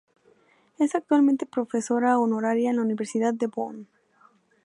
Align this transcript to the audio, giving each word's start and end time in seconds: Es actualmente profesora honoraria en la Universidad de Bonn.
Es 0.79 0.95
actualmente 0.95 1.45
profesora 1.45 2.17
honoraria 2.17 2.71
en 2.71 2.77
la 2.77 2.81
Universidad 2.81 3.35
de 3.35 3.45
Bonn. 3.45 3.87